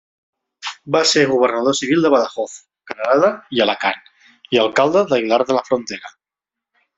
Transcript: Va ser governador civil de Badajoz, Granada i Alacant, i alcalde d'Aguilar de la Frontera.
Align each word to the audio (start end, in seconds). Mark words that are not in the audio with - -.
Va 0.93 1.01
ser 1.09 1.25
governador 1.31 1.75
civil 1.79 2.01
de 2.07 2.11
Badajoz, 2.13 2.55
Granada 2.93 3.29
i 3.59 3.61
Alacant, 3.67 4.01
i 4.57 4.61
alcalde 4.65 5.05
d'Aguilar 5.13 5.41
de 5.53 5.59
la 5.59 5.63
Frontera. 5.69 6.15